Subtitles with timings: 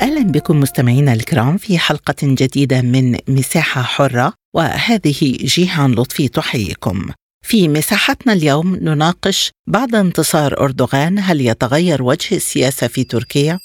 [0.00, 7.06] أهلا بكم مستمعينا الكرام في حلقة جديدة من مساحة حرة وهذه جيهان لطفي تحييكم.
[7.46, 13.58] في مساحتنا اليوم نناقش بعد انتصار أردوغان هل يتغير وجه السياسة في تركيا؟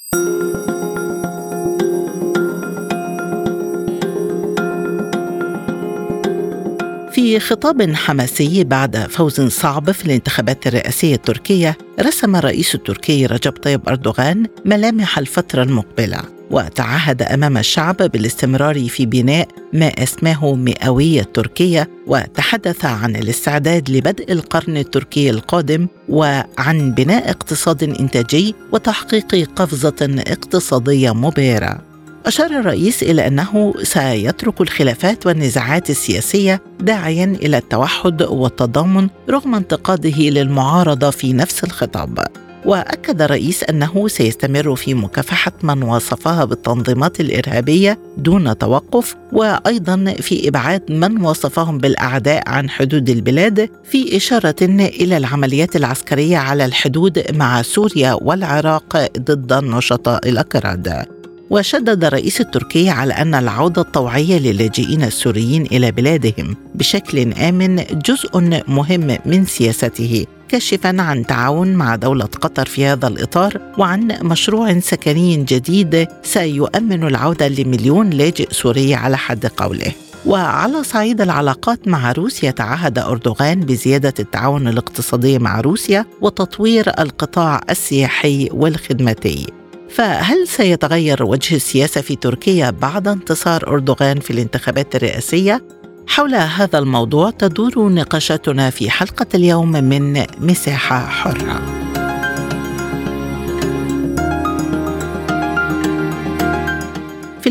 [7.25, 13.89] في خطاب حماسي بعد فوز صعب في الانتخابات الرئاسية التركية رسم الرئيس التركي رجب طيب
[13.89, 22.85] أردوغان ملامح الفترة المقبلة وتعهد أمام الشعب بالاستمرار في بناء ما اسماه مئوية تركية وتحدث
[22.85, 31.84] عن الاستعداد لبدء القرن التركي القادم وعن بناء اقتصاد إنتاجي وتحقيق قفزة اقتصادية مبهرة.
[32.25, 41.09] أشار الرئيس إلى أنه سيترك الخلافات والنزاعات السياسية داعيا إلى التوحد والتضامن رغم انتقاده للمعارضة
[41.09, 42.19] في نفس الخطاب.
[42.65, 50.91] وأكد الرئيس أنه سيستمر في مكافحة من وصفها بالتنظيمات الإرهابية دون توقف وأيضا في إبعاد
[50.91, 58.13] من وصفهم بالأعداء عن حدود البلاد في إشارة إلى العمليات العسكرية على الحدود مع سوريا
[58.21, 61.14] والعراق ضد النشطاء الأكراد.
[61.49, 69.17] وشدد الرئيس التركي على أن العودة الطوعية للاجئين السوريين إلى بلادهم بشكل آمن جزء مهم
[69.25, 76.07] من سياسته كاشفا عن تعاون مع دولة قطر في هذا الإطار وعن مشروع سكني جديد
[76.23, 79.91] سيؤمن العودة لمليون لاجئ سوري على حد قوله.
[80.25, 88.49] وعلى صعيد العلاقات مع روسيا تعهد أردوغان بزيادة التعاون الاقتصادي مع روسيا وتطوير القطاع السياحي
[88.51, 89.47] والخدماتي.
[89.95, 95.63] فهل سيتغير وجه السياسة في تركيا بعد انتصار أردوغان في الانتخابات الرئاسية؟
[96.07, 101.61] حول هذا الموضوع تدور نقاشاتنا في حلقة اليوم من مساحة حرة.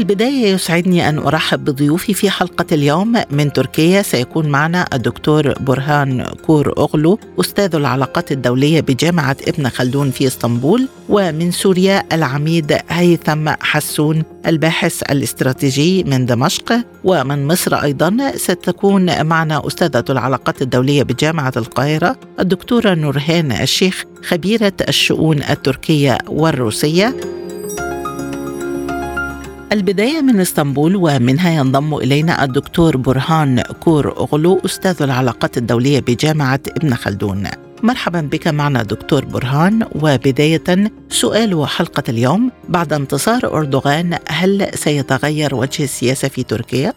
[0.05, 3.23] البداية يسعدني أن أرحب بضيوفي في حلقة اليوم.
[3.31, 10.27] من تركيا سيكون معنا الدكتور برهان كور أغلو أستاذ العلاقات الدولية بجامعة ابن خلدون في
[10.27, 16.73] إسطنبول ومن سوريا العميد هيثم حسون الباحث الاستراتيجي من دمشق.
[17.05, 25.43] ومن مصر أيضا ستكون معنا أستاذة العلاقات الدولية بجامعة القاهرة الدكتورة نورهان الشيخ خبيرة الشؤون
[25.43, 27.17] التركية والروسية.
[29.75, 36.95] البداية من إسطنبول ومنها ينضم إلينا الدكتور برهان كور أغلو أستاذ العلاقات الدولية بجامعة ابن
[36.95, 37.47] خلدون.
[37.83, 39.87] مرحبا بك معنا دكتور برهان.
[39.95, 42.51] وبداية سؤال حلقة اليوم.
[42.69, 46.93] بعد انتصار أردوغان هل سيتغير وجه السياسة في تركيا؟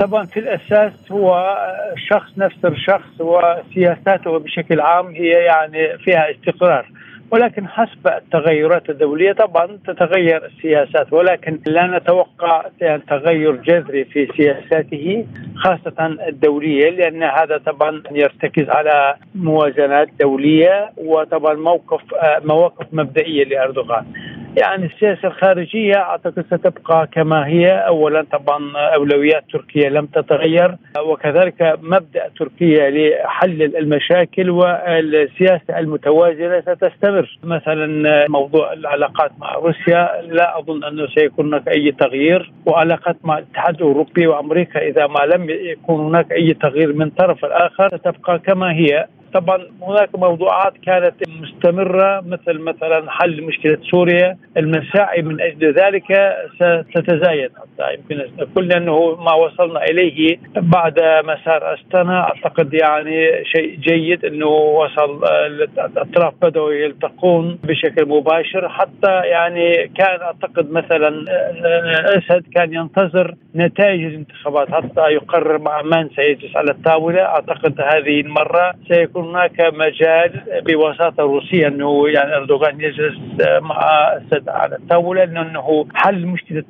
[0.00, 1.56] طبعا في الأساس هو
[2.10, 6.92] شخص نفس الشخص وسياساته بشكل عام هي يعني فيها استقرار.
[7.30, 12.64] ولكن حسب التغيرات الدولية طبعا تتغير السياسات ولكن لا نتوقع
[13.08, 22.00] تغير جذري في سياساته خاصة الدولية لأن هذا طبعا يرتكز على موازنات دولية وطبعا موقف
[22.44, 24.04] مواقف مبدئية لأردوغان.
[24.62, 27.66] يعني السياسة الخارجية أعتقد ستبقى كما هي.
[27.66, 30.76] أولا طبعا أولويات تركيا لم تتغير
[31.06, 37.38] وكذلك مبدأ تركيا لحل المشاكل والسياسة المتوازنة ستستمر.
[37.44, 42.52] مثلا موضوع العلاقات مع روسيا لا أظن أنه سيكون هناك أي تغيير.
[42.66, 47.88] وعلاقات مع الاتحاد الأوروبي وأمريكا إذا ما لم يكون هناك أي تغيير من طرف الآخر
[47.88, 49.06] ستبقى كما هي.
[49.34, 54.36] طبعا هناك موضوعات كانت مستمرة مثل مثلا حل مشكلة سوريا.
[54.56, 56.36] المساعي من أجل ذلك
[56.90, 64.24] ستتزايد حتى يمكن نقول لأنه ما وصلنا إليه بعد مسار أستنا أعتقد يعني شيء جيد
[64.24, 68.68] أنه وصل الأطراف بدأوا يلتقون بشكل مباشر.
[68.68, 71.24] حتى يعني كان أعتقد مثلا
[72.18, 74.70] أسد كان ينتظر نتائج الانتخابات.
[74.70, 81.68] حتى يقرر مع من سيجلس على الطاولة أعتقد هذه المرة سيكون هناك مجال بوساطة السياسيه
[81.68, 83.16] أنه يعني أردوغان يجلس
[83.60, 86.64] مع السد على الطاولة لأنه حل مشكلة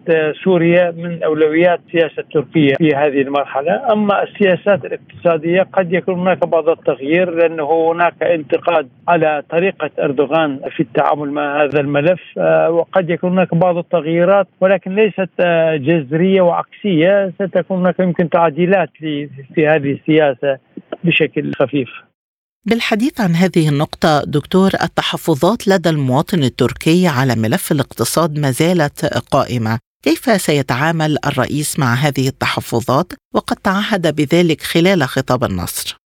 [0.44, 6.68] سوريا من أولويات السياسة التركية في هذه المرحلة، أما السياسات الاقتصادية قد يكون هناك بعض
[6.68, 13.30] التغيير لأنه هناك انتقاد على طريقة أردوغان في التعامل مع هذا الملف آه، وقد يكون
[13.30, 18.90] هناك بعض التغييرات ولكن ليست آه، جذرية وعكسية ستكون هناك يمكن تعديلات
[19.54, 20.58] في هذه السياسة
[21.04, 21.88] بشكل خفيف.
[22.70, 29.78] بالحديث عن هذه النقطة دكتور التحفظات لدى المواطن التركي على ملف الاقتصاد ما زالت قائمة.
[30.04, 35.98] كيف سيتعامل الرئيس مع هذه التحفظات؟ وقد تعهد بذلك خلال خطاب النصر.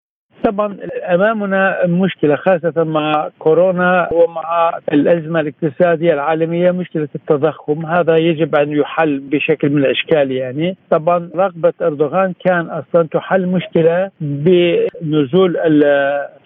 [0.45, 0.77] طبعا
[1.15, 7.87] أمامنا مشكلة خاصة مع كورونا ومع الأزمة الاقتصادية العالمية مشكلة التضخم.
[7.87, 10.77] هذا يجب أن يحل بشكل من الأشكال يعني.
[10.91, 15.57] طبعا رغبة أردوغان كان أصلا تحل مشكلة بنزول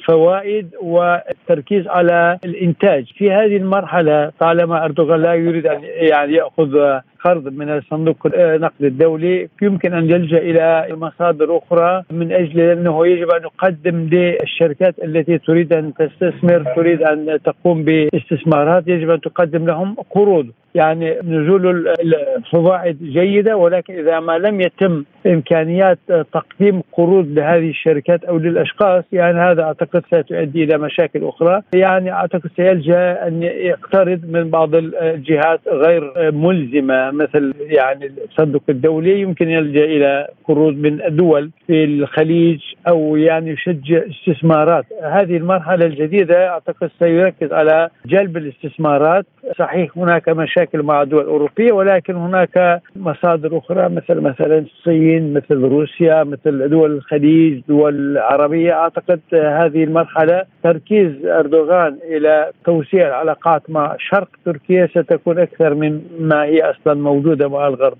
[0.08, 3.04] الفوائد والتركيز على الإنتاج.
[3.18, 9.48] في هذه المرحلة طالما أردوغان لا يريد أن يعني يأخذ قرض من الصندوق النقد الدولي
[9.62, 15.72] يمكن أن يلجأ إلى مصادر أخرى من أجل أنه يجب أن يقدم للشركات التي تريد
[15.72, 20.46] أن تستثمر تريد أن تقوم باستثمارات يجب أن تقدم لهم قروض.
[20.76, 21.88] يعني نزول
[22.36, 25.98] الفوائد جيدة ولكن إذا ما لم يتم إمكانيات
[26.32, 31.62] تقديم قروض لهذه الشركات أو للأشخاص يعني هذا أعتقد ستؤدي إلى مشاكل أخرى.
[31.74, 39.48] يعني أعتقد سيلجأ أن يقترض من بعض الجهات غير ملزمة مثل يعني الصندوق الدولي يمكن
[39.48, 44.84] يلجأ إلى قروض من دول في الخليج أو يعني يشجع استثمارات.
[45.02, 49.26] هذه المرحلة الجديدة أعتقد سيركز على جلب الاستثمارات
[49.58, 56.24] صحيح هناك مشاكل مع الدول الأوروبية ولكن هناك مصادر أخرى مثل مثلا الصين مثل روسيا
[56.24, 64.28] مثل دول الخليج دول عربيه أعتقد هذه المرحلة تركيز أردوغان إلى توسيع العلاقات مع شرق
[64.44, 67.98] تركيا ستكون أكثر من ما هي أصلا موجودة مع الغرب.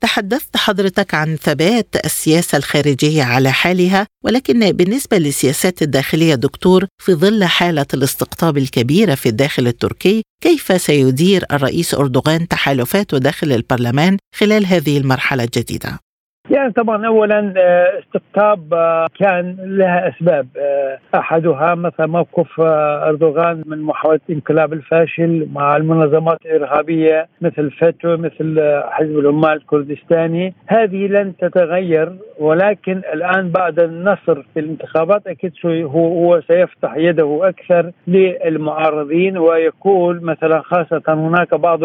[0.00, 7.44] تحدثت حضرتك عن ثبات السياسة الخارجية على حالها ولكن بالنسبة للسياسات الداخلية دكتور في ظل
[7.44, 14.98] حالة الاستقطاب الكبيرة في الداخل التركي كيف سيدير الرئيس أردوغان تحالفاته داخل البرلمان خلال هذه
[14.98, 16.07] المرحلة الجديدة؟
[16.50, 20.46] يعني طبعا اولا آه، استقطاب آه، كان لها أسباب.
[20.56, 28.80] آه، أحدها مثلا موقف أردوغان من محاولة انقلاب الفاشل مع المنظمات الإرهابية مثل فتو مثل
[28.90, 30.54] حزب العمال الكردستاني.
[30.66, 37.92] هذه لن تتغير ولكن الآن بعد النصر في الانتخابات أكيد هو هو سيفتح يده أكثر
[38.06, 41.84] للمعارضين ويقول مثلا خاصة هناك بعض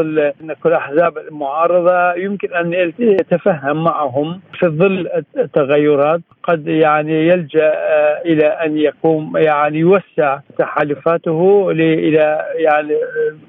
[0.66, 6.22] الأحزاب المعارضة يمكن أن يتفهم معهم في ظل التغيرات.
[6.44, 12.94] قد يعني يلجأ آه، إلى أن يقوم يعني يوسع تحالفاته إلى يعني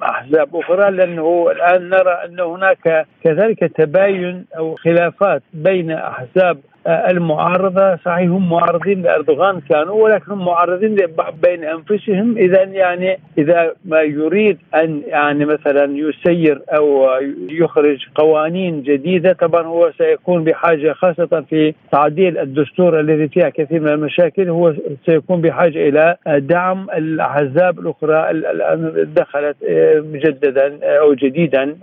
[0.02, 8.30] أحزاب أخرى لأنه الآن نرى أن هناك كذلك تباين أو خلافات بين أحزاب المعارضة صحيح
[8.30, 10.96] هم معارضين لأردوغان كانوا ولكن هم معارضين
[11.42, 12.38] بين أنفسهم.
[12.38, 17.08] إذا يعني إذا ما يريد أن يعني مثلا يسير أو
[17.50, 23.88] يخرج قوانين جديدة طبعا هو سيكون بحاجة خاصة في تعديل الدستور الذي فيها كثير من
[23.88, 24.48] المشاكل.
[24.48, 24.74] هو
[25.06, 28.42] سيكون بحاجة إلى دعم الأحزاب الأخرى
[29.16, 29.56] دخلت
[30.12, 31.76] مجددا أو جديدا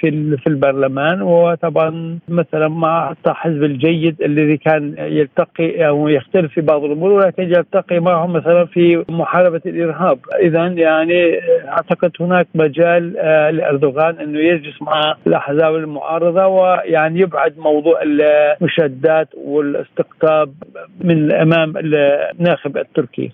[0.00, 1.22] في في البرلمان.
[1.22, 7.10] وطبعا مثلا مع حتى حزب الجيد اللي الذي كان يلتقي أو يختلف في بعض الأمور
[7.10, 14.38] ولكن يلتقي معهم مثلا في محاربة الإرهاب، اذا يعني أعتقد هناك مجال آه، لأردوغان أنه
[14.38, 20.54] يجلس مع الأحزاب المعارضة ويعني يبعد موضوع المشادات والاستقطاب
[21.00, 23.32] من أمام الناخب التركي.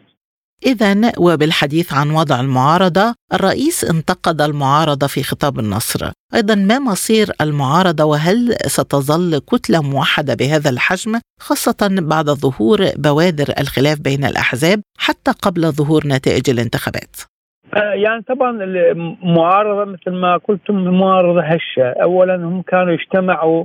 [0.66, 8.04] إذا وبالحديث عن وضع المعارضة، الرئيس انتقد المعارضة في خطاب النصر، أيضا ما مصير المعارضة؟
[8.04, 15.72] وهل ستظل كتلة موحدة بهذا الحجم؟ خاصة بعد ظهور بوادر الخلاف بين الأحزاب حتى قبل
[15.72, 17.16] ظهور نتائج الانتخابات؟
[17.74, 21.94] آه، يعني طبعا المعارضة مثل ما قلتم معارضة هشة.
[22.02, 23.64] أولا هم كانوا يجتمعوا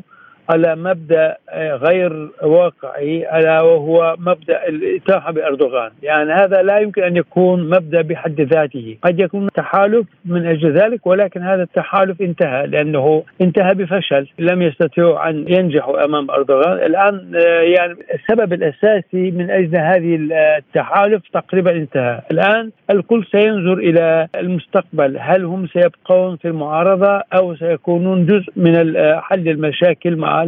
[0.49, 7.17] على مبدأ آه، غير واقعي الا وهو مبدأ الاتاحه بأردوغان، يعني هذا لا يمكن أن
[7.17, 13.23] يكون مبدأ بحد ذاته، قد يكون تحالف من أجل ذلك ولكن هذا التحالف انتهى لأنه
[13.41, 19.77] انتهى بفشل، لم يستطيعوا أن ينجحوا أمام أردوغان، الآن آه، يعني السبب الأساسي من أجل
[19.77, 20.15] هذه
[20.57, 28.25] التحالف تقريبا انتهى، الآن الكل سينظر إلى المستقبل، هل هم سيبقون في المعارضة أو سيكونون
[28.25, 28.75] جزء من
[29.21, 30.40] حل المشاكل مع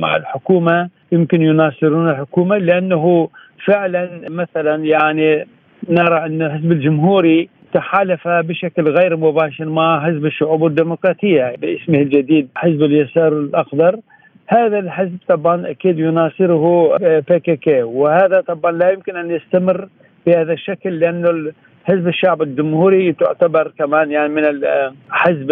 [0.00, 3.28] مع الحكومة يمكن يناصرون الحكومة لأنه
[3.66, 5.46] فعلا مثلا يعني
[5.88, 12.82] نرى أن الحزب الجمهوري تحالف بشكل غير مباشر مع حزب الشعوب الديمقراطية باسمه الجديد حزب
[12.82, 13.96] اليسار الأخضر.
[14.46, 19.88] هذا الحزب طبعا أكيد يناصره بي وهذا طبعا لا يمكن أن يستمر
[20.26, 21.52] بهذا الشكل لأنه
[21.84, 25.50] حزب الشعب الجمهوري تعتبر كمان يعني من الحزب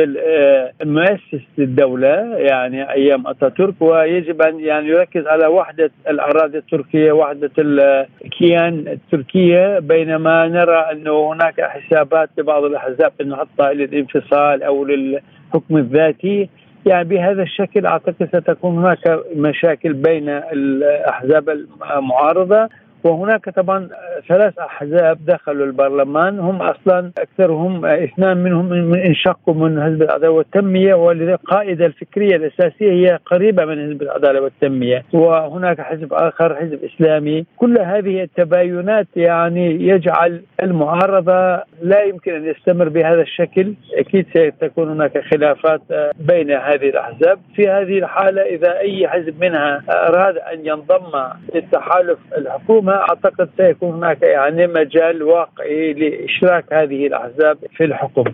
[0.82, 8.84] المؤسس للدولة يعني أيام أتاتورك ويجب أن يعني يركز على وحدة الأراضي التركية وحدة الكيان
[8.88, 16.48] التركية بينما نرى أنه هناك حسابات لبعض الأحزاب إنه حتى للانفصال أو للحكم الذاتي.
[16.86, 21.48] يعني بهذا الشكل أعتقد ستكون هناك مشاكل بين الأحزاب
[21.96, 22.68] المعارضة.
[23.04, 23.88] وهناك طبعا
[24.28, 26.38] ثلاث أحزاب دخلوا البرلمان.
[26.38, 32.92] هم أصلا أكثرهم اثنان منهم من انشقوا من حزب العدالة والتنمية والقائده القائده الفكرية الأساسية
[32.92, 35.04] هي قريبة من حزب العدالة والتنمية.
[35.12, 37.44] وهناك حزب آخر حزب إسلامي.
[37.56, 43.74] كل هذه التباينات يعني يجعل المعارضة لا يمكن أن يستمر بهذا الشكل.
[43.94, 45.82] أكيد ستكون هناك خلافات
[46.20, 47.38] بين هذه الأحزاب.
[47.54, 51.12] في هذه الحالة إذا أي حزب منها أراد أن ينضم
[51.54, 58.24] للتحالف الحكومة أعتقد سيكون هناك يعني مجال واقعي لإشراك هذه الأحزاب في الحكم.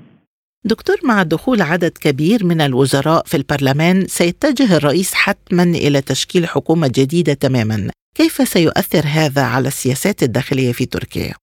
[0.65, 6.89] دكتور مع دخول عدد كبير من الوزراء في البرلمان سيتجه الرئيس حتما إلى تشكيل حكومة
[6.89, 11.35] جديدة تماما، كيف سيؤثر هذا على السياسات الداخلية في تركيا؟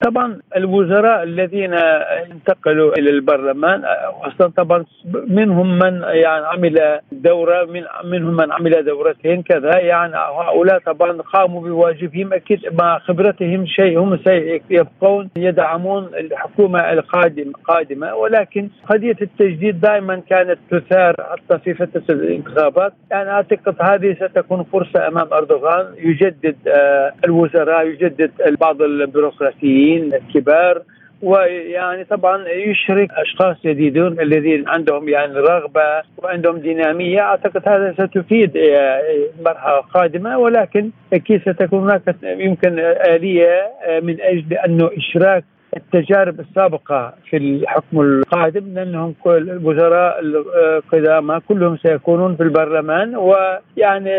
[0.00, 3.82] طبعا الوزراء الذين انتقلوا إلى البرلمان
[4.22, 4.84] أصلا طبعا
[5.26, 11.60] منهم من يعني عمل دورة من منهم من عمل دورتين كذا يعني هؤلاء طبعا قاموا
[11.60, 18.14] بواجبهم أكيد مع خبرتهم شيء هم سيبقون يدعمون الحكومة القادمه قادمة.
[18.14, 25.08] ولكن قضية التجديد دائما كانت تثار حتى في فتره الانتخابات يعني أعتقد هذه ستكون فرصة
[25.08, 25.86] أمام أردوغان.
[25.98, 29.85] يجدد آه، الوزراء يجدد بعض البيروقراطيين.
[29.86, 30.82] المسؤولين الكبار
[31.22, 37.20] ويعني طبعا يشرك أشخاص جديدون الذين عندهم يعني رغبة وعندهم دينامية.
[37.20, 42.78] أعتقد هذا ستفيد المرحله القادمه ولكن أكيد ستكون هناك يمكن
[43.08, 43.70] آلية
[44.02, 45.44] من أجل أنه إشراك
[45.76, 53.16] التجارب السابقة في الحكم القادم لأنهم الوزراء القدامى كلهم سيكونون في البرلمان.
[53.16, 54.16] ويعني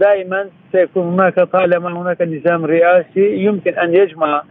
[0.00, 4.42] دائما سيكون هناك طالما هناك نظام رئاسي يمكن أن يجمع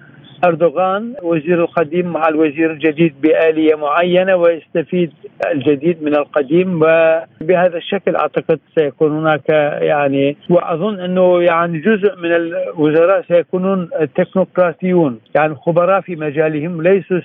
[0.46, 5.12] أردوغان وزير القديم مع الوزير الجديد بآلية معينة ويستفيد
[5.52, 6.76] الجديد من القديم.
[6.76, 9.50] وبهذا الشكل أعتقد سيكون هناك
[9.82, 17.20] يعني وأظن أنه يعني جزء من الوزراء سيكونون تكنوقراطيون يعني خبراء في مجالهم ليسوا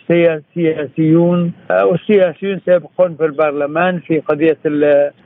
[0.54, 1.52] سياسيون.
[1.70, 4.58] والسياسيون سيبقون في البرلمان في قضية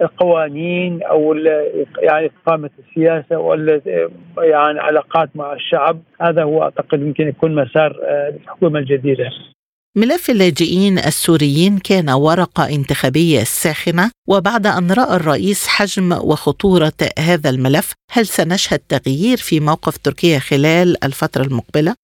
[0.01, 1.35] القوانين أو
[2.03, 3.81] يعني إقامة السياسة ولا
[4.39, 5.99] يعني علاقات مع الشعب.
[6.21, 9.31] هذا هو أعتقد يمكن يكون مسار مسار آه، الحكومة الجديدة
[9.97, 17.93] ملف اللاجئين السوريين كان ورقة انتخابية ساخنة وبعد أن رأى الرئيس حجم وخطورة هذا الملف
[18.13, 21.95] هل سنشهد تغيير في موقف تركيا خلال الفترة المقبلة؟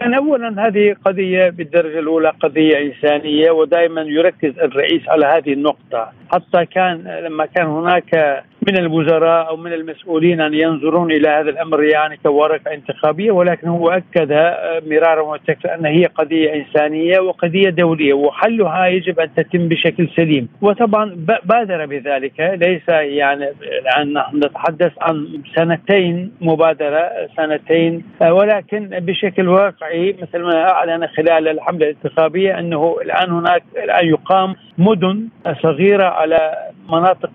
[0.00, 6.66] يعني اولا هذه قضية بالدرجة الأولى قضية إنسانية ودائما يركز الرئيس على هذه النقطة حتى
[6.66, 12.16] كان لما كان هناك من الوزراء أو من المسؤولين أن ينظرون إلى هذا الأمر يعني
[12.16, 14.32] كورقة انتخابية ولكن هو أكد
[14.86, 20.48] مرارا وتكرارا أن هي قضية إنسانية وقضية دولية وحلها يجب أن تتم بشكل سليم.
[20.60, 23.48] وطبعا بادر بذلك ليس يعني
[23.80, 25.26] الآن نحن نتحدث عن
[25.56, 33.62] سنتين مبادرة سنتين ولكن بشكل واقعي مثل ما أعلن خلال الحملة الانتخابية أنه الآن هناك
[33.84, 35.28] الآن يقام مدن
[35.62, 36.56] صغيرة على
[36.88, 37.30] مناطق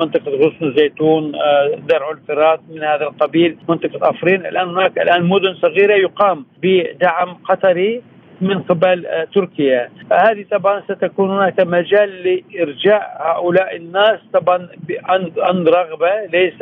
[0.00, 4.46] منطقة غصن الزيتون آه، درع الفرات من هذا القبيل منطقة أفرين.
[4.46, 8.02] الآن هناك الآن مدن صغيرة يقام بدعم قطري
[8.40, 9.88] من قبل آه، تركيا.
[10.12, 14.68] هذه طبعا ستكون هناك مجال لإرجاع هؤلاء الناس طبعا
[15.38, 16.54] عن رغبة ليس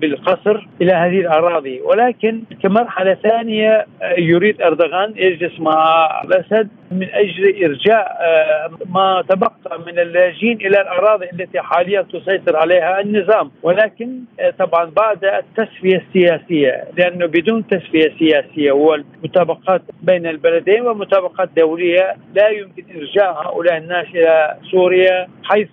[0.00, 1.80] بالقصر إلى هذه الأراضي.
[1.80, 6.68] ولكن كمرحلة ثانية آه، يريد أردوغان يجلس مع الأسد.
[6.90, 13.50] من أجل ارجاع آه، ما تبقى من اللاجئين إلى الأراضي التي حاليا تسيطر عليها النظام.
[13.62, 14.20] ولكن
[14.58, 22.84] طبعا بعد التسويه السياسية لأنه بدون تسويه سياسية والمطابقات بين البلدين ومطابقات دولية لا يمكن
[22.96, 25.68] ارجاع هؤلاء الناس إلى سوريا حيث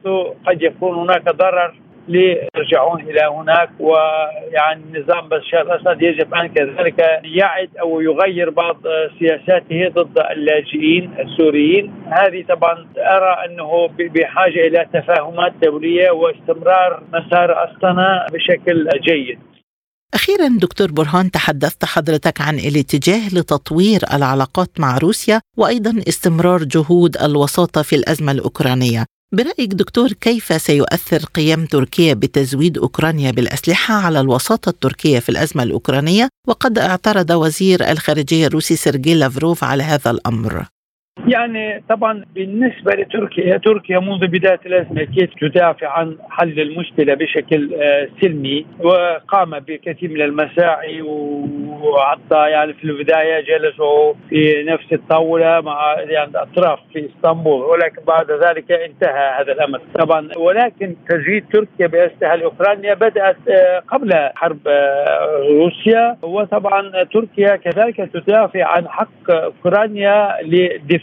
[0.46, 1.74] قد يكون هناك ضرر
[2.08, 8.78] ليرجعون إلى هناك ويعني نظام بشار الاسد يجب أن كذلك يعد أو يغير بعض
[9.20, 18.26] سياساته ضد اللاجئين السوريين، هذه طبعا أرى أنه بحاجة إلى تفاهمات دولية واستمرار مسار استنا
[18.34, 19.40] بشكل جيد.
[20.14, 27.82] أخيرا دكتور برهان تحدثت حضرتك عن الاتجاه لتطوير العلاقات مع روسيا وأيضا استمرار جهود الوساطة
[27.82, 35.20] في الأزمة الأوكرانية برأيك دكتور كيف سيؤثر قيام تركيا بتزويد أوكرانيا بالأسلحة على الوساطة التركية
[35.20, 40.66] في الأزمة الأوكرانية؟ وقد اعترض وزير الخارجية الروسي سيرجي لافروف على هذا الأمر.
[41.28, 48.08] يعني طبعا بالنسبة لتركيا تركيا منذ بداية الأزمة كيف تدافع عن حل المشكلة بشكل آه،
[48.22, 56.32] سلمي وقام بكثير من المساعي وحتى يعني في البداية جلسوا في نفس الطاولة مع يعني
[56.36, 59.82] اطراف في إسطنبول ولكن بعد ذلك انتهى هذا الأمر.
[60.00, 68.10] طبعا ولكن تزويد تركيا بأسلحة لأوكرانيا بدأت آه، قبل حرب آه، روسيا وطبعا تركيا كذلك
[68.14, 70.42] تدافع عن حق أوكرانيا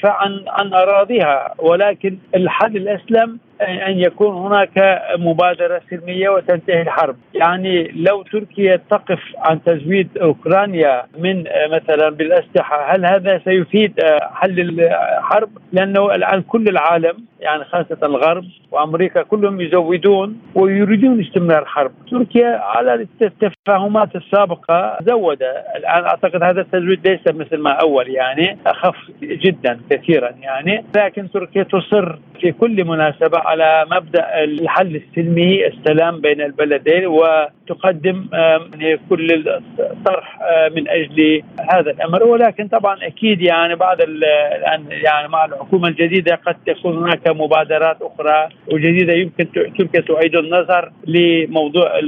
[0.00, 7.92] للدفاع عن عن أراضيها ولكن الحل الأسلم ان يكون هناك مبادرة سلمية وتنتهي الحرب، يعني
[7.96, 14.00] لو تركيا تقف عن تزويد أوكرانيا من مثلا بالأسلحة، هل هذا سيفيد
[14.34, 21.92] حل الحرب؟ لأنه الآن كل العالم يعني خاصة الغرب وأمريكا كلهم يزودون ويريدون استمرار الحرب،
[22.10, 25.42] تركيا على التفاهمات السابقة زود،
[25.76, 31.62] الآن أعتقد هذا التزويد ليس مثل ما أول يعني أخف جدا كثيرا يعني، لكن تركيا
[31.62, 39.48] تصر في كل مناسبة على مبدأ الحل السلمي السلام بين البلدين وتقدم يعني كل
[39.80, 40.38] الطرح
[40.76, 41.42] من أجل
[41.72, 42.22] هذا الأمر.
[42.24, 48.48] ولكن طبعا أكيد يعني بعد الآن يعني مع الحكومة الجديدة قد تكون هناك مبادرات أخرى
[48.72, 52.00] وجديدة يمكن تركيا تعيد النظر لموضوع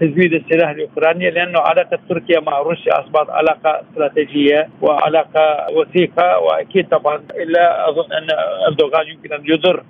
[0.00, 6.38] تزويد السلاح لاوكرانيا لأنه علاقة تركيا مع روسيا أصبحت علاقة استراتيجية وعلاقة وثيقة.
[6.38, 8.26] وأكيد طبعا لا أظن أن
[8.68, 9.82] أردوغان يمكن أن يضر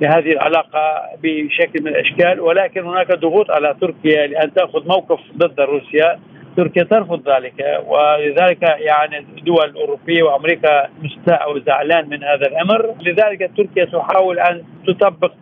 [0.00, 6.20] لهذه العلاقة بشكل من الأشكال ولكن هناك ضغوط على تركيا لأن تأخذ موقف ضد روسيا.
[6.56, 12.94] تركيا ترفض ذلك ولذلك يعني الدول الأوروبية وأمريكا مستاء وزعلان من هذا الأمر.
[13.00, 15.32] لذلك تركيا تحاول أن تطبق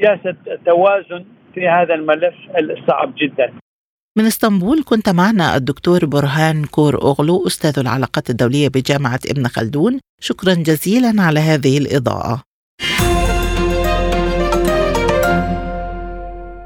[0.00, 0.36] سياسة
[0.66, 1.24] توازن
[1.54, 3.52] في هذا الملف الصعب جدا.
[4.18, 10.00] من إسطنبول كنت معنا الدكتور برهان كور أوغلو أستاذ العلاقات الدولية بجامعة ابن خلدون.
[10.20, 12.47] شكرا جزيلا على هذه الإضاءة.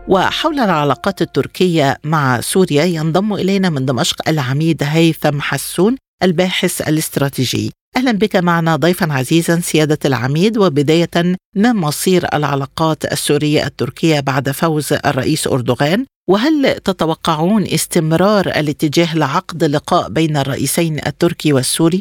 [0.08, 8.12] وحول العلاقات التركية مع سوريا ينضم إلينا من دمشق العميد هيثم حسون الباحث الاستراتيجي أهلا
[8.12, 15.46] بك معنا ضيفا عزيزا سيادة العميد وبداية ما مصير العلاقات السورية التركية بعد فوز الرئيس
[15.46, 22.00] أردوغان وهل تتوقعون استمرار الاتجاه لعقد لقاء بين الرئيسين التركي والسوري؟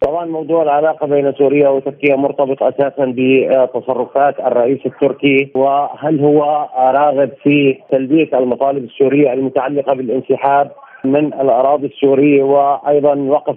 [0.00, 7.78] طبعا موضوع العلاقة بين سوريا وتركيا مرتبط أساسا بتصرفات الرئيس التركي وهل هو راغب في
[7.90, 10.70] تلبية المطالب السورية المتعلقة بالانسحاب
[11.04, 13.56] من الأراضي السورية وأيضا وقف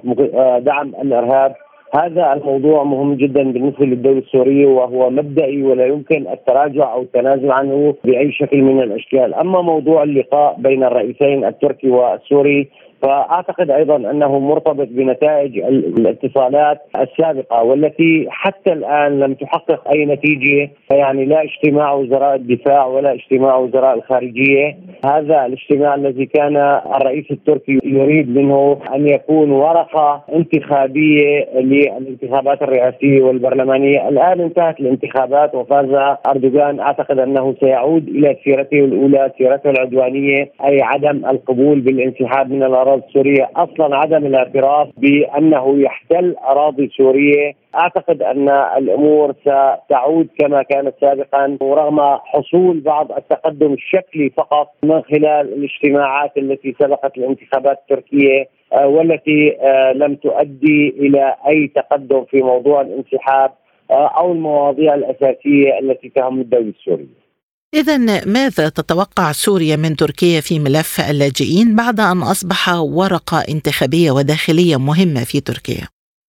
[0.63, 1.55] دعم الإرهاب؟
[1.95, 7.95] هذا الموضوع مهم جدا بالنسبة للدولة السورية وهو مبدئي ولا يمكن التراجع أو التنازل عنه
[8.03, 12.69] بأي شكل من الأشكال، أما موضوع اللقاء بين الرئيسين التركي والسوري
[13.01, 21.25] فأعتقد أيضا أنه مرتبط بنتائج الاتصالات السابقة والتي حتى الآن لم تحقق أي نتيجة يعني
[21.25, 24.77] لا اجتماع وزراء الدفاع ولا اجتماع وزراء الخارجية.
[25.05, 26.57] هذا الاجتماع الذي كان
[26.95, 34.09] الرئيس التركي يريد منه أن يكون ورقة انتخابية للانتخابات الرئاسية والبرلمانية.
[34.09, 36.79] الآن انتهت الانتخابات وفاز أردوغان.
[36.79, 42.88] أعتقد أنه سيعود إلى سيرته الأولى سيرته العدوانية أي عدم القبول بالانسحاب من الأراضي.
[42.89, 50.95] الأراضي السورية أصلا عدم الاعتراف بأنه يحتل أراضي سورية أعتقد أن الأمور ستعود كما كانت
[51.01, 58.87] سابقا ورغم حصول بعض التقدم الشكلي فقط من خلال الاجتماعات التي سبقت الانتخابات التركية آه،
[58.87, 63.51] والتي آه، لم تؤدي إلى أي تقدم في موضوع الانسحاب
[63.91, 67.28] آه، أو المواضيع الأساسية التي تهم الدولة السورية.
[67.73, 72.59] إذا ماذا تتوقع سوريا من تركيا في ملف اللاجئين بعد أن أصبح
[72.99, 75.85] ورقة انتخابية وداخلية مهمة في تركيا؟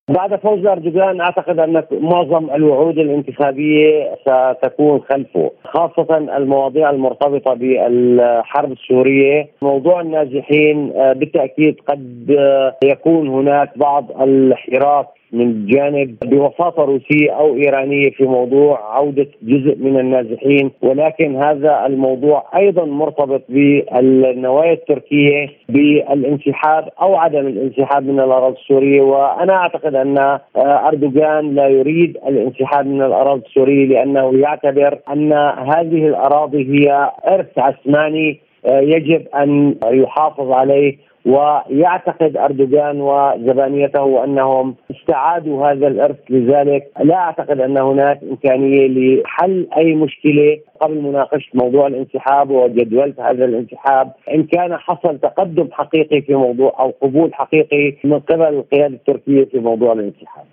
[0.09, 9.47] بعد فوز أردوغان أعتقد أن معظم الوعود الانتخابية ستكون خلفه، خاصة المواضيع المرتبطة بالحرب السورية،
[9.61, 12.37] موضوع النازحين آه، بالتأكيد قد
[12.83, 19.99] يكون هناك بعض الحراك من جانب بوساطة روسية أو إيرانية في موضوع عودة جزء من
[19.99, 29.01] النازحين ولكن هذا الموضوع أيضا مرتبط بالنوايا التركية بالانسحاب أو عدم الانسحاب من الأراضي السورية.
[29.01, 30.39] وأنا أعتقد أن آه،
[30.87, 38.39] أردوغان لا يريد الانسحاب من الأراضي السورية لأنه يعتبر أن هذه الأراضي هي إرث عثماني
[38.65, 46.17] يجب أن يحافظ عليه ويعتقد أردوغان وزبانيته انهم استعادوا هذا الإرث.
[46.29, 53.45] لذلك لا أعتقد أن هناك إمكانية لحل أي مشكلة قبل مناقشة موضوع الانسحاب وجدوله هذا
[53.45, 54.11] الانسحاب.
[54.33, 59.59] إن كان حصل تقدم حقيقي في موضوع أو قبول حقيقي من قبل القيادة التركية في
[59.59, 60.45] موضوع الانسحاب.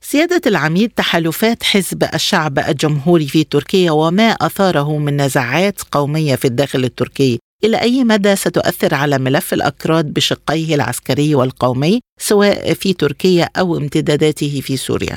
[0.00, 6.78] سيادة العميد تحالفات حزب الشعب الجمهوري في تركيا وما أثاره من نزاعات قومية في الداخل
[6.78, 7.38] التركي.
[7.66, 14.60] إلى أي مدى ستؤثر على ملف الأكراد بشقيه العسكري والقومي سواء في تركيا أو امتداداته
[14.66, 15.16] في سوريا؟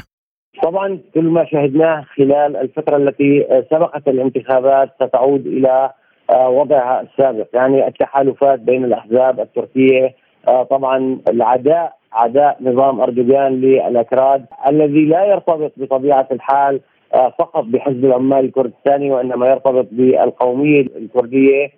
[0.63, 5.91] طبعا كل ما شهدناه خلال الفترة التي سبقت الانتخابات ستعود إلى
[6.29, 10.15] آه، وضعها السابق يعني التحالفات بين الأحزاب التركية
[10.47, 16.81] آه، طبعا العداء عداء نظام أردوغان للأكراد الذي لا يرتبط بطبيعة الحال
[17.13, 21.71] آه، فقط بحزب العمال الكردستاني وإنما يرتبط بالقومية الكردية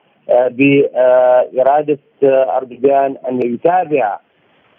[0.49, 4.19] بإرادة أردوغان أن يتابع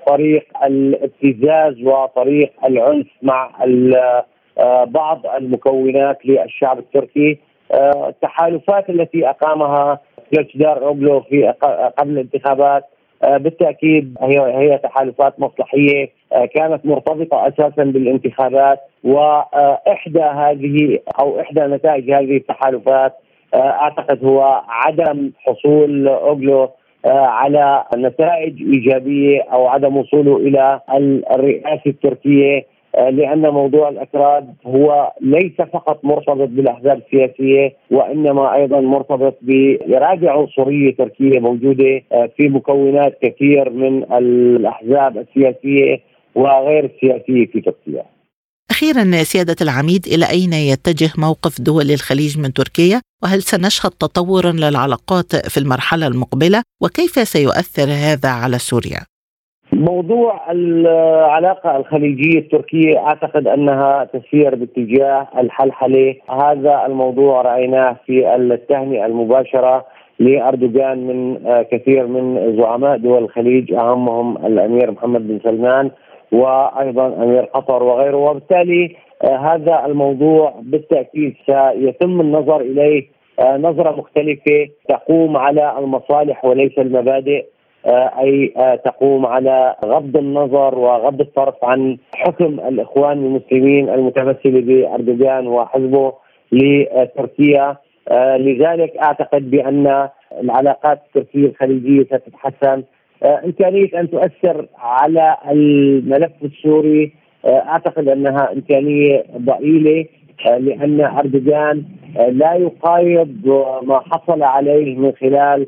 [0.06, 3.50] طريق الابتزاز وطريق العنف مع
[4.84, 7.38] بعض المكونات للشعب التركي.
[8.08, 9.98] التحالفات التي أقامها
[10.34, 11.54] كلتشدار أوغلو في
[11.98, 12.84] قبل الانتخابات
[13.22, 16.08] بالتأكيد هي هي تحالفات مصلحية
[16.54, 23.12] كانت مرتبطة أساسا بالانتخابات وإحدى هذه أو إحدى نتائج هذه التحالفات
[23.54, 26.68] أعتقد هو عدم حصول أوغلو
[27.06, 30.80] آه، على نتائج إيجابية أو عدم وصوله إلى
[31.34, 39.38] الرئاسة التركية آه، لأن موضوع الأكراد هو ليس فقط مرتبط بالأحزاب السياسية وإنما أيضا مرتبط
[39.42, 42.02] باراده عنصرية تركية موجودة
[42.36, 46.00] في مكونات كثير من الأحزاب السياسية
[46.34, 48.02] وغير السياسية في تركيا.
[48.72, 55.30] أخيرا سيادة العميد إلى أين يتجه موقف دول الخليج من تركيا؟ وهل سنشهد تطورا للعلاقات
[55.52, 59.00] في المرحلة المقبلة؟ وكيف سيؤثر هذا على سوريا؟
[59.72, 66.14] موضوع العلاقة الخليجية التركية أعتقد أنها تسير باتجاه الحلحلة.
[66.30, 69.86] هذا الموضوع رأيناه في التهنئة المباشرة
[70.18, 71.38] لأردوغان من
[71.72, 75.90] كثير من زعماء دول الخليج أهمهم الأمير محمد بن سلمان.
[76.32, 78.16] وأيضا أمير قطر وغيره.
[78.16, 83.06] وبالتالي آه، هذا الموضوع بالتأكيد سيتم النظر إليه.
[83.40, 87.44] آه، نظرة مختلفة تقوم على المصالح وليس المبادئ.
[87.86, 96.12] آه، أي تقوم على غض النظر وغض الطرف عن حكم الإخوان المسلمين المتمثله بأردوغان وحزبه
[96.52, 97.76] لتركيا.
[98.36, 100.08] لذلك أعتقد بأن
[100.42, 102.82] العلاقات التركية الخليجية ستتحسن.
[103.22, 107.12] إمكانية أن تؤثر على الملف السوري
[107.44, 110.06] آه، أعتقد أنها إمكانية ضئيلة
[110.46, 111.84] آه، لأن أردوغان
[112.16, 113.46] لا يقايض
[113.82, 115.66] ما حصل عليه من خلال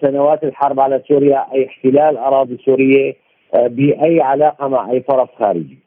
[0.00, 3.14] سنوات الحرب على سوريا أي احتلال أراضي سورية
[3.54, 5.78] بأي علاقة مع أي طرف خارجي.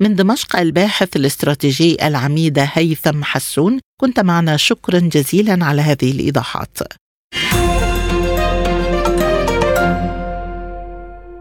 [0.00, 6.78] من دمشق الباحث الاستراتيجي العميد هيثم حسون كنت معنا شكرا جزيلا على هذه الإيضاحات.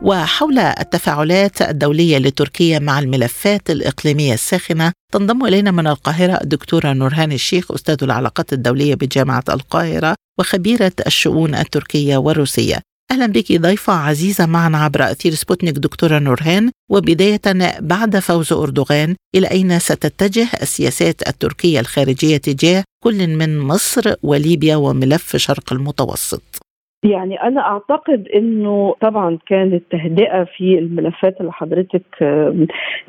[0.02, 7.72] وحول التفاعلات الدولية لتركيا مع الملفات الإقليمية الساخنة تنضم إلينا من القاهرة الدكتورة نورهان الشيخ
[7.72, 12.80] أستاذ العلاقات الدولية بجامعة القاهرة وخبيرة الشؤون التركية والروسية.
[13.12, 16.72] أهلا بك ضيفة عزيزة معنا عبر أثير سبوتنيك دكتورة نورهان.
[16.90, 17.42] وبداية
[17.80, 25.36] بعد فوز أردوغان إلى أين ستتجه السياسات التركية الخارجية تجاه كل من مصر وليبيا وملف
[25.36, 26.69] شرق المتوسط؟
[27.04, 32.02] يعني أنا أعتقد إنه طبعا كانت تهدئة في الملفات اللي حضرتك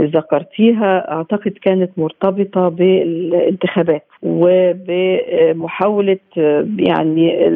[0.03, 1.12] ذكرتيها.
[1.12, 6.18] أعتقد كانت مرتبطة بالانتخابات وبمحاولة
[6.79, 7.50] يعني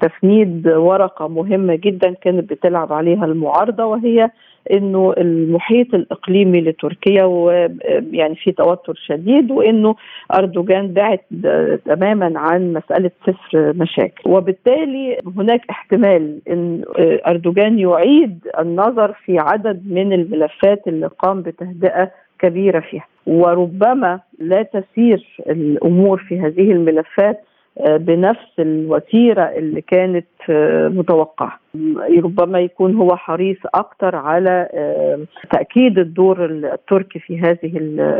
[0.00, 4.30] تفنيد ورقة مهمة جدا كانت بتلعب عليها المعارضة وهي
[4.72, 9.94] إنه المحيط الإقليمي لتركيا ويعني في توتر شديد وإنه
[10.34, 11.18] أردوغان بعد
[11.84, 14.30] تماما عن مسألة صفر مشاكل.
[14.30, 16.82] وبالتالي هناك احتمال إن
[17.28, 23.06] أردوغان يعيد النظر في عدد من الملفات اللي قام بتهدئة كبيرة فيها.
[23.26, 27.40] وربما لا تسير الأمور في هذه الملفات
[27.90, 30.26] بنفس الوتيرة اللي كانت
[30.94, 31.52] متوقع
[32.24, 34.68] ربما يكون هو حريص أكثر على
[35.50, 37.76] تأكيد الدور التركي في هذه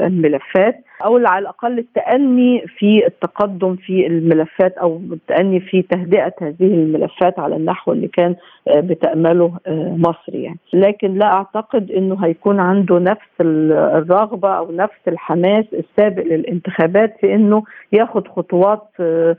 [0.06, 7.38] الملفات أو على الأقل التأني في التقدم في الملفات أو التأني في تهدئة هذه الملفات
[7.38, 8.34] على النحو اللي كان
[8.76, 9.52] بتأمله
[9.96, 10.58] مصر يعني.
[10.72, 17.62] لكن لا أعتقد إنه هيكون عنده نفس الرغبة أو نفس الحماس السابق للانتخابات في إنه
[17.92, 18.82] ياخذ خطوات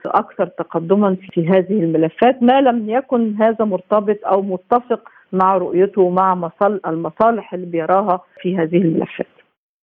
[0.06, 2.44] أكثر تقدما في هذه الملفات.
[2.44, 6.52] ما لم يكن هذا مرتبط أو متفق مع رؤيته ومع
[6.88, 9.28] المصالح اللي بيراها في هذه الملفات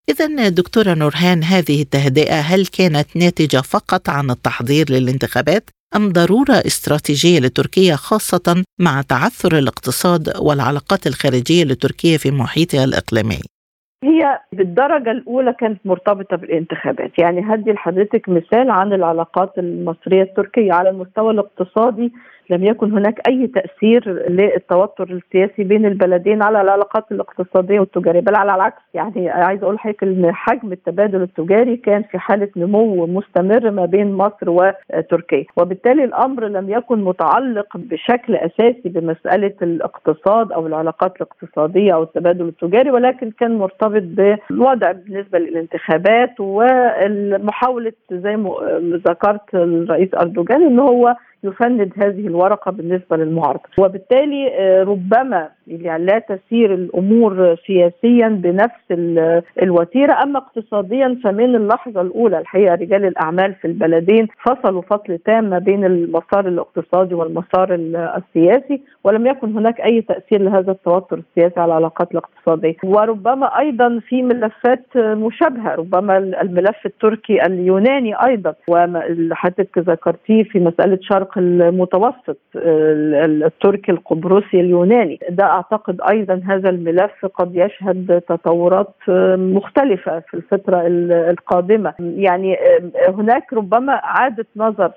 [0.10, 7.40] إذا دكتورة نورهان هذه التهدئة هل كانت ناتجة فقط عن التحضير للانتخابات أم ضرورة استراتيجية
[7.40, 13.42] لتركيا خاصة مع تعثر الاقتصاد والعلاقات الخارجية لتركيا في محيطها الإقليمي؟
[14.04, 20.90] هي بالدرجة الأولى كانت مرتبطة بالانتخابات يعني هدي لحضرتك مثال عن العلاقات المصرية التركية على
[20.90, 22.14] المستوى الاقتصادي
[22.50, 28.56] لم يكن هناك أي تأثير للتوتر السياسي بين البلدين على العلاقات الاقتصادية والتجارية بل على
[28.56, 33.86] العكس يعني عايز أقول لحضرتك إن حجم التبادل التجاري كان في حالة نمو مستمر ما
[33.86, 41.94] بين مصر وتركيا وبالتالي الأمر لم يكن متعلق بشكل أساسي بمسألة الاقتصاد أو العلاقات الاقتصادية
[41.94, 48.56] أو التبادل التجاري ولكن كان مرتبط بالوضع بالنسبة للانتخابات ومحاوله زي ما
[49.08, 53.64] ذكرت الرئيس أردوغان إن هو يفند هذه الورقة بالنسبة للمعارضة.
[53.78, 54.48] وبالتالي
[54.84, 58.92] ربما يعني لا تسير الأمور سياسيا بنفس
[59.62, 65.60] الوتيرة أما اقتصاديا فمن اللحظة الأولى الحقيقة رجال الأعمال في البلدين فصلوا فصل تام ما
[65.60, 67.74] بين المسار الاقتصادي والمسار
[68.18, 72.76] السياسي ولم يكن هناك أي تأثير لهذا التوتر السياسي على العلاقات الاقتصادية.
[72.84, 81.00] وربما أيضا في ملفات مشابهة ربما الملف التركي اليوناني أيضا واللي حضرتك ذكرتيه في مسألة
[81.02, 85.20] شرق المتوسط التركي القبرصي اليوناني.
[85.30, 88.94] ده أعتقد أيضا هذا الملف قد يشهد تطورات
[89.38, 90.82] مختلفة في الفترة
[91.30, 91.94] القادمة.
[92.00, 92.58] يعني
[93.10, 94.92] هناك ربما اعاده نظر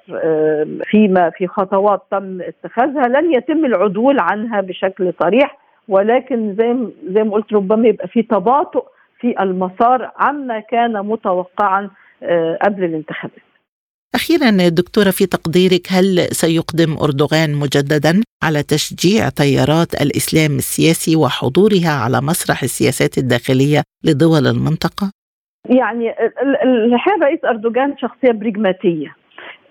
[0.85, 6.77] فيما في خطوات تم اتخاذها لن يتم العدول عنها بشكل صريح ولكن زي
[7.15, 8.85] زي ما قلت ربما يبقى في تباطؤ
[9.21, 11.91] في المسار عما كان متوقعا
[12.63, 13.46] قبل الانتخابات.
[14.15, 22.21] أخيرا دكتورة في تقديرك هل سيقدم أردوغان مجددا على تشجيع تيارات الإسلام السياسي وحضورها على
[22.21, 25.11] مسرح السياسات الداخلية لدول المنطقة؟
[25.71, 26.15] يعني
[26.65, 29.17] الحقيقة رئيس أردوغان شخصية بريغماتية.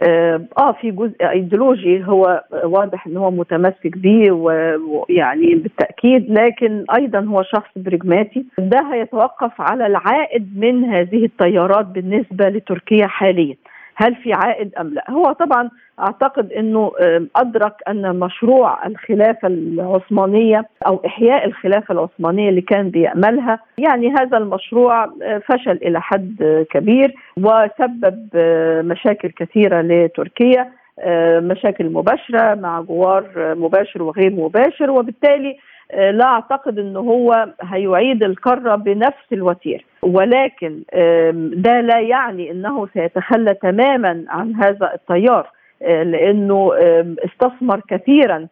[0.04, 7.44] آه في جزء إيديولوجي هو واضح إن هو متمسك به ويعني بالتأكيد لكن أيضا هو
[7.44, 8.46] شخص بريغماتي.
[8.58, 13.56] ده هيتوقف على العائد من هذه التيارات بالنسبة لتركيا حاليا.
[13.96, 16.92] هل في عائد أم لا؟ هو طبعا أعتقد إنه
[17.36, 25.06] أدرك أن مشروع الخلافة العثمانية أو إحياء الخلافة العثمانية اللي كان بيأملها يعني هذا المشروع
[25.46, 28.30] فشل إلى حد كبير وسبب
[28.86, 30.72] مشاكل كثيرة لتركيا
[31.40, 35.58] مشاكل مباشرة مع جوار مباشر وغير مباشر وبالتالي
[35.94, 40.84] لا أعتقد انه هو هيعيد الكره بنفس الوتيره ولكن
[41.56, 45.50] ده لا يعني إنه سيتخلى تماما عن هذا التيار
[45.82, 46.72] لأنه
[47.26, 48.48] استثمر كثيرا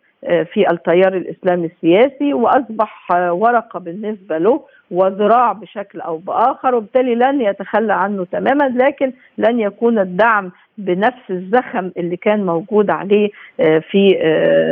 [0.54, 7.94] في التيار الإسلامي السياسي وأصبح ورقة بالنسبة له وذراع بشكل أو بآخر وبالتالي لن يتخلى
[7.94, 13.30] عنه تماما لكن لن يكون الدعم بنفس الزخم اللي كان موجود عليه
[13.92, 14.18] في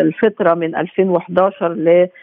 [0.01, 1.73] الفترة من 2011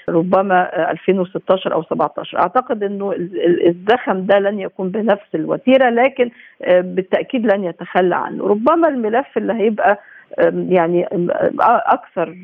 [0.08, 3.12] لربما 2016 أو 17 أعتقد أنه
[3.66, 6.30] الزخم ده لن يكون بنفس الوتيرة لكن
[6.68, 8.46] بالتأكيد لن يتخلى عنه.
[8.46, 9.98] ربما الملف اللي هيبقى
[10.68, 11.08] يعني
[11.60, 12.34] أكثر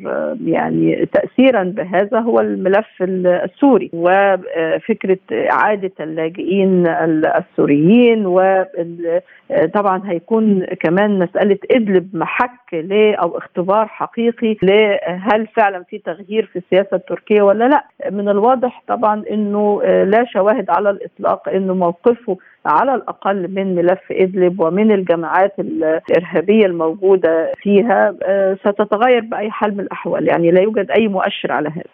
[0.45, 12.17] يعني تاثيرا بهذا هو الملف السوري وفكرة إعادة اللاجئين السوريين وطبعا هيكون كمان مسألة إدلب
[12.17, 17.85] محك ل أو اختبار حقيقي لهل فعلا في تغيير في السياسة التركية ولا لا.
[18.11, 24.61] من الواضح طبعا إنه لا شواهد على الإطلاق إنه موقفه على الأقل من ملف إدلب
[24.61, 28.15] ومن الجماعات الإرهابية الموجودة فيها
[28.61, 30.29] ستتغير بأي حال من الأحوال.
[30.29, 31.85] يعني لا يوجد أي مؤشر على هذا.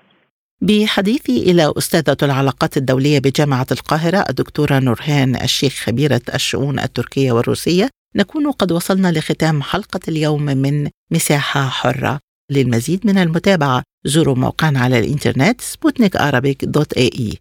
[0.63, 8.51] بحديثي إلى أستاذة العلاقات الدولية بجامعة القاهرة الدكتورة نورهان الشيخ خبيرة الشؤون التركية والروسية نكون
[8.51, 12.19] قد وصلنا لختام حلقة اليوم من مساحة حرة.
[12.51, 16.17] للمزيد من المتابعة زوروا موقعنا على الإنترنت سبوتنيك
[16.65, 17.39] دوت إي.